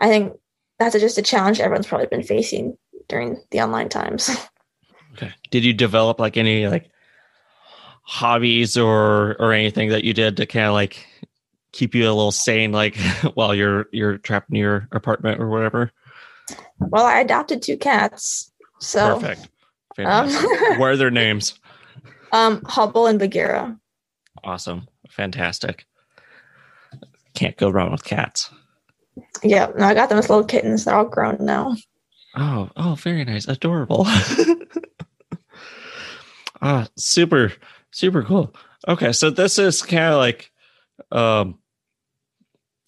[0.00, 0.34] I think
[0.78, 2.76] that's just a challenge everyone's probably been facing
[3.08, 4.30] during the online times.
[5.14, 5.32] Okay.
[5.50, 6.88] Did you develop like any like
[8.02, 11.06] hobbies or or anything that you did to kind of like
[11.72, 12.96] keep you a little sane like
[13.34, 15.90] while you're you're trapped in your apartment or whatever?
[16.78, 18.52] Well, I adopted two cats.
[18.78, 19.48] So perfect.
[19.98, 20.30] Um,
[20.78, 21.58] what are their names?
[22.32, 23.78] Um, Hubble and Bagheera.
[24.44, 24.86] Awesome.
[25.10, 25.86] Fantastic.
[27.34, 28.50] Can't go wrong with cats.
[29.42, 30.84] Yeah, no, I got them as little kittens.
[30.84, 31.76] They're all grown now.
[32.36, 33.48] Oh, oh, very nice.
[33.48, 34.04] Adorable.
[36.62, 37.52] ah, super,
[37.90, 38.54] super cool.
[38.88, 40.50] Okay, so this is kind of like
[41.12, 41.58] um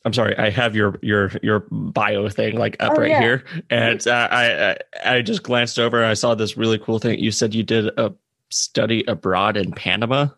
[0.05, 3.21] I'm sorry, I have your your your bio thing like up oh, right yeah.
[3.21, 6.99] here, and uh, I, I I just glanced over and I saw this really cool
[6.99, 7.21] thing.
[7.21, 8.13] You said you did a
[8.51, 10.29] study abroad in Panama.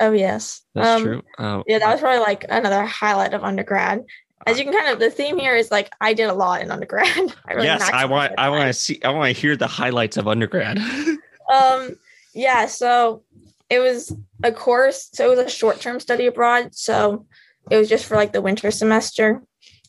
[0.00, 1.22] Oh yes, that's um, true.
[1.38, 4.04] Uh, yeah, that was probably like another highlight of undergrad.
[4.46, 6.70] As you can kind of, the theme here is like I did a lot in
[6.70, 7.08] undergrad.
[7.46, 10.16] I really yes, I want I want to see I want to hear the highlights
[10.16, 10.78] of undergrad.
[11.52, 11.96] um,
[12.34, 13.22] yeah, so
[13.68, 16.74] it was a course, so it was a short term study abroad.
[16.74, 17.26] So
[17.70, 19.42] it was just for like the winter semester.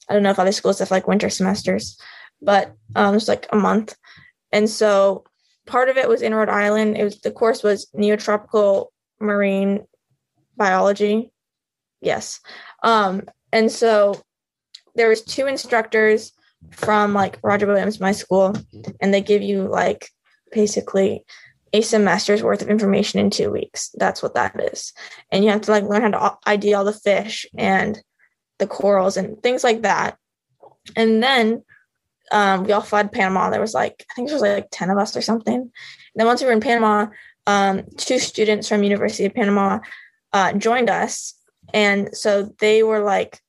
[0.09, 1.99] I don't know if other schools have like winter semesters,
[2.41, 3.95] but um, it was like a month.
[4.51, 5.23] And so
[5.67, 6.97] part of it was in Rhode Island.
[6.97, 8.87] It was the course was neotropical
[9.19, 9.85] marine
[10.59, 11.31] biology.
[12.01, 12.39] Yes.
[12.83, 14.21] Um, and so
[14.95, 16.31] there was two instructors
[16.71, 18.55] from like Roger Williams, my school,
[19.01, 20.09] and they give you like
[20.51, 21.25] basically
[21.73, 23.91] a semester's worth of information in two weeks.
[23.95, 24.93] That's what that is.
[25.31, 28.01] And you have to like learn how to ID all the fish and
[28.57, 30.17] the corals and things like that.
[30.95, 31.63] And then
[32.31, 33.49] um, we all fled Panama.
[33.49, 35.55] There was like, I think there was like 10 of us or something.
[35.55, 35.71] And
[36.15, 37.07] then once we were in Panama,
[37.47, 39.79] um, two students from University of Panama
[40.33, 41.33] uh, joined us.
[41.73, 43.41] And so they were like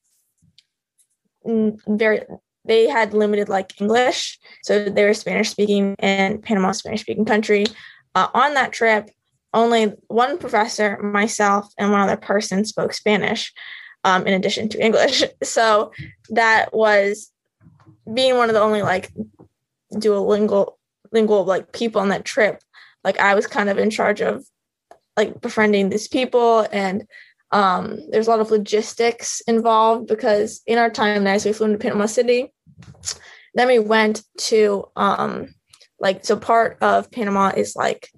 [1.45, 2.23] very,
[2.65, 4.39] they had limited like English.
[4.63, 7.67] So they were Spanish speaking and Panama Spanish speaking country.
[8.15, 9.11] Uh, on that trip,
[9.55, 13.53] only one professor, myself, and one other person spoke Spanish,
[14.05, 15.25] um, in addition to English.
[15.43, 15.93] So
[16.31, 17.33] that was
[18.13, 19.11] being one of the only like
[19.95, 20.75] duolingual
[21.13, 22.63] lingual like people on that trip.
[23.03, 24.45] Like I was kind of in charge of
[25.17, 27.07] like befriending these people and
[27.53, 31.79] um, there's a lot of logistics involved because in our time there, we flew into
[31.79, 32.53] Panama City.
[33.55, 35.53] Then we went to um,
[35.99, 38.09] like so part of panama is like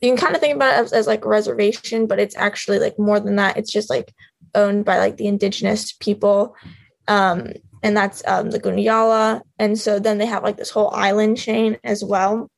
[0.00, 2.78] you can kind of think about it as, as like a reservation but it's actually
[2.78, 4.12] like more than that it's just like
[4.54, 6.56] owned by like the indigenous people
[7.06, 7.52] um
[7.86, 9.42] and that's um the Gunayala.
[9.58, 12.50] And so then they have like this whole island chain as well.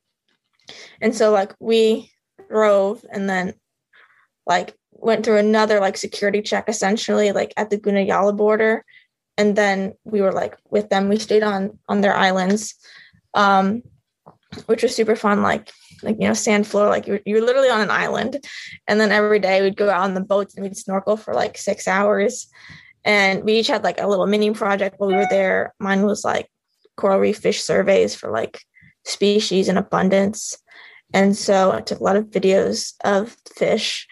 [1.00, 2.10] And so like we
[2.48, 3.54] drove and then
[4.46, 8.84] like went through another like security check essentially like at the Gunayala border.
[9.36, 11.08] And then we were like with them.
[11.08, 12.74] We stayed on on their islands.
[13.34, 13.82] Um
[14.66, 15.42] which was super fun.
[15.42, 15.70] Like,
[16.02, 16.88] like you know, sand floor.
[16.88, 18.44] Like you're you're literally on an island,
[18.86, 21.58] and then every day we'd go out on the boats and we'd snorkel for like
[21.58, 22.48] six hours,
[23.04, 25.74] and we each had like a little mini project while we were there.
[25.78, 26.50] Mine was like
[26.96, 28.60] coral reef fish surveys for like
[29.04, 30.56] species and abundance,
[31.12, 34.06] and so I took a lot of videos of fish,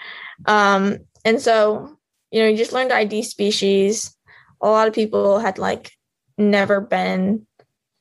[0.46, 1.96] um, and so
[2.30, 4.16] you know, you just learned to ID species.
[4.61, 5.92] A lot of people had like
[6.38, 7.46] never been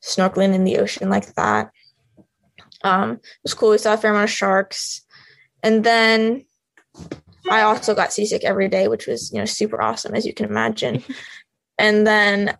[0.02, 1.70] snorkeling in the ocean like that
[2.86, 3.70] um, it was cool.
[3.70, 5.02] We saw a fair amount of sharks.
[5.62, 6.44] And then
[7.50, 10.46] I also got seasick every day, which was, you know, super awesome, as you can
[10.46, 11.02] imagine.
[11.78, 12.56] and then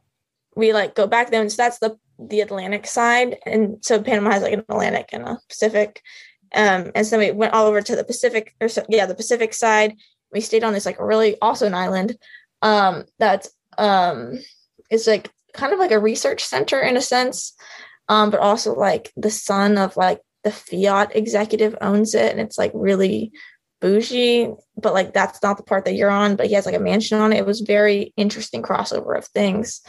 [0.57, 1.41] we like go back there.
[1.41, 3.37] And so that's the the Atlantic side.
[3.45, 6.01] And so Panama has like an Atlantic and a Pacific.
[6.55, 9.55] Um, and so we went all over to the Pacific, or so, yeah, the Pacific
[9.55, 9.97] side.
[10.33, 12.17] We stayed on this like really awesome island
[12.63, 14.39] um, that's um,
[14.91, 17.55] is like kind of like a research center in a sense
[18.09, 22.59] um, but also like the son of like the Fiat executive owns it and it's
[22.59, 23.33] like really
[23.81, 26.81] bougie but like that's not the part that you're on but he has like a
[26.81, 29.83] mansion on it it was very interesting crossover of things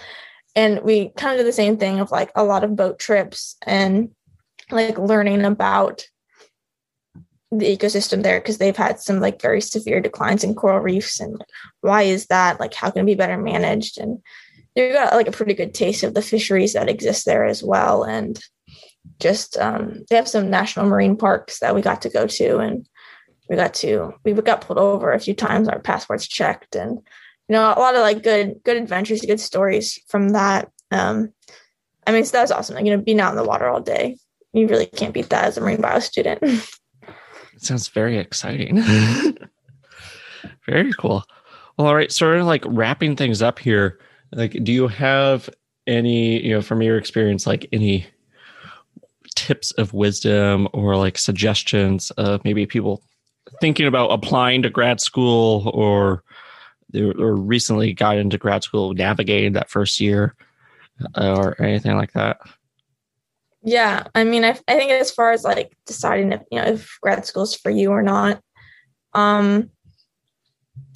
[0.56, 3.56] and we kind of did the same thing of like a lot of boat trips
[3.66, 4.10] and
[4.72, 6.06] like learning about
[7.52, 11.44] the ecosystem there because they've had some like very severe declines in coral reefs and
[11.82, 12.60] why is that?
[12.60, 13.98] Like how can it be better managed?
[13.98, 14.20] And
[14.76, 18.04] you got like a pretty good taste of the fisheries that exist there as well
[18.04, 18.40] and
[19.20, 22.88] just um, they have some national marine parks that we got to go to and
[23.50, 26.98] we got to we got pulled over a few times our passports checked and
[27.48, 30.70] you know a lot of like good good adventures good stories from that.
[30.92, 31.34] Um
[32.06, 33.82] i mean so that was awesome like, you know being out in the water all
[33.82, 34.18] day.
[34.54, 36.42] You really can't beat that as a marine bio student
[37.58, 38.78] it sounds very exciting.
[40.66, 41.24] Very cool.
[41.78, 44.00] Well, all right sort of like wrapping things up here
[44.34, 45.50] like do you have
[45.86, 48.06] any you know from your experience like any
[49.36, 53.04] tips of wisdom or like suggestions of maybe people
[53.62, 56.24] thinking about applying to grad school or
[56.96, 60.36] or recently got into grad school navigating that first year
[61.16, 62.38] uh, or anything like that
[63.68, 66.98] yeah i mean I, I think as far as like deciding if you know if
[67.02, 68.40] grad school is for you or not
[69.14, 69.70] um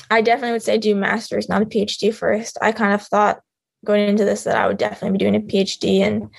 [0.10, 3.42] i definitely would say do masters not a phd first i kind of thought
[3.86, 6.30] going into this that i would definitely be doing a phd and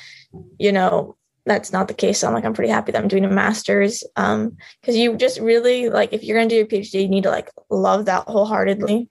[0.59, 2.21] you know that's not the case.
[2.21, 4.05] So I'm like, I'm pretty happy that I'm doing a master's.
[4.15, 7.31] Um, because you just really like if you're gonna do your PhD, you need to
[7.31, 9.09] like love that wholeheartedly.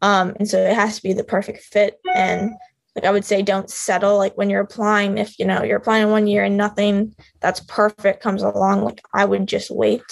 [0.00, 1.98] Um, and so it has to be the perfect fit.
[2.14, 2.52] And
[2.98, 5.18] like I would say, don't settle like when you're applying.
[5.18, 9.24] If you know you're applying one year and nothing that's perfect comes along, like I
[9.24, 10.02] would just wait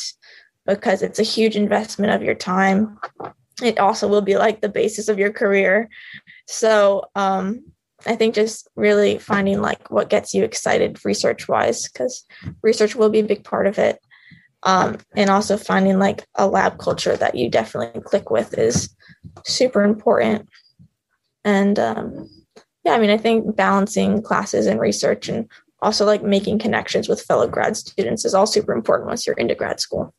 [0.67, 2.97] because it's a huge investment of your time.
[3.61, 5.89] It also will be like the basis of your career.
[6.47, 7.65] So um
[8.07, 12.25] I think just really finding like what gets you excited research wise, because
[12.63, 13.99] research will be a big part of it.
[14.63, 18.95] Um, and also finding like a lab culture that you definitely click with is
[19.45, 20.49] super important.
[21.45, 22.29] And um,
[22.87, 25.51] yeah, I mean, I think balancing classes and research and
[25.83, 29.57] also like making connections with fellow grad students is all super important once you're into
[29.57, 30.15] grad school.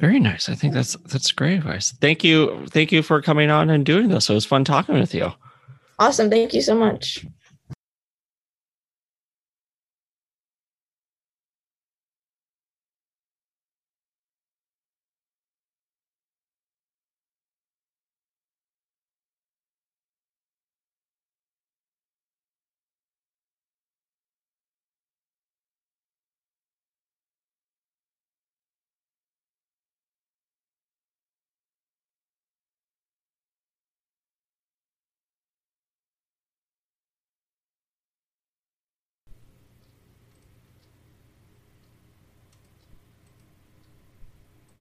[0.00, 0.48] Very nice.
[0.48, 1.92] I think that's that's great advice.
[2.00, 2.66] Thank you.
[2.70, 4.28] Thank you for coming on and doing this.
[4.28, 5.32] It was fun talking with you.
[6.00, 6.28] Awesome.
[6.28, 7.24] Thank you so much.